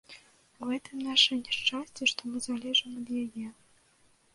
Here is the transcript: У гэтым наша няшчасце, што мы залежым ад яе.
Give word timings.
У 0.61 0.69
гэтым 0.69 1.03
наша 1.09 1.37
няшчасце, 1.43 2.01
што 2.15 2.21
мы 2.33 2.37
залежым 2.47 3.01
ад 3.05 3.17
яе. 3.23 3.49